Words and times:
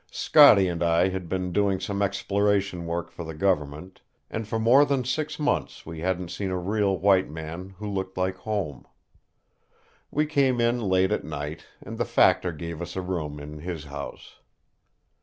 Scotty 0.09 0.67
and 0.67 0.81
I 0.81 1.09
had 1.09 1.29
been 1.29 1.51
doing 1.51 1.79
some 1.79 2.01
exploration 2.01 2.87
work 2.87 3.11
for 3.11 3.23
the 3.23 3.35
government, 3.35 4.01
and 4.31 4.47
for 4.47 4.57
more 4.57 4.83
than 4.83 5.03
six 5.03 5.37
months 5.37 5.85
we 5.85 5.99
hadn't 5.99 6.31
seen 6.31 6.49
a 6.49 6.57
real 6.57 6.97
white 6.97 7.29
man 7.29 7.75
who 7.77 7.87
looked 7.87 8.17
like 8.17 8.37
home. 8.37 8.87
We 10.09 10.25
came 10.25 10.59
in 10.59 10.81
late 10.81 11.11
at 11.11 11.23
night, 11.23 11.67
and 11.83 11.99
the 11.99 12.05
factor 12.05 12.51
gave 12.51 12.81
us 12.81 12.95
a 12.95 13.01
room 13.03 13.39
in 13.39 13.59
his 13.59 13.83
house. 13.83 14.39